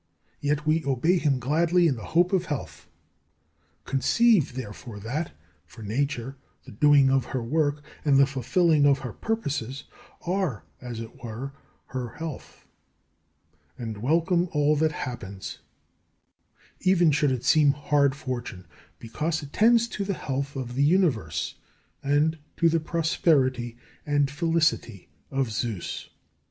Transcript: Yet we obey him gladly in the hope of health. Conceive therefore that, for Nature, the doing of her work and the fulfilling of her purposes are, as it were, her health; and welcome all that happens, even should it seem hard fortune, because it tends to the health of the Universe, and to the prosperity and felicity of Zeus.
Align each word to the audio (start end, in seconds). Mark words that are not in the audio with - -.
Yet 0.39 0.65
we 0.65 0.83
obey 0.83 1.19
him 1.19 1.37
gladly 1.37 1.85
in 1.87 1.95
the 1.95 2.03
hope 2.17 2.33
of 2.33 2.45
health. 2.45 2.87
Conceive 3.85 4.55
therefore 4.55 4.99
that, 4.99 5.31
for 5.67 5.83
Nature, 5.83 6.37
the 6.65 6.71
doing 6.71 7.11
of 7.11 7.25
her 7.25 7.43
work 7.43 7.83
and 8.03 8.17
the 8.17 8.25
fulfilling 8.25 8.87
of 8.87 9.01
her 9.05 9.13
purposes 9.13 9.83
are, 10.25 10.63
as 10.81 10.99
it 10.99 11.21
were, 11.23 11.53
her 11.89 12.13
health; 12.15 12.65
and 13.77 13.99
welcome 14.01 14.49
all 14.53 14.75
that 14.77 14.91
happens, 15.05 15.59
even 16.79 17.11
should 17.11 17.31
it 17.31 17.45
seem 17.45 17.73
hard 17.73 18.15
fortune, 18.15 18.65
because 18.97 19.43
it 19.43 19.53
tends 19.53 19.87
to 19.89 20.03
the 20.03 20.15
health 20.15 20.55
of 20.55 20.73
the 20.73 20.83
Universe, 20.83 21.53
and 22.01 22.39
to 22.57 22.69
the 22.69 22.79
prosperity 22.79 23.77
and 24.03 24.31
felicity 24.31 25.09
of 25.29 25.51
Zeus. 25.51 26.09